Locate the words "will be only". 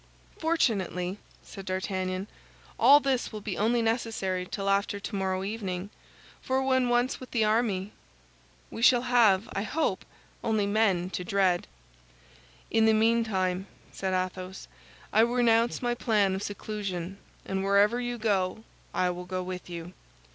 3.31-3.83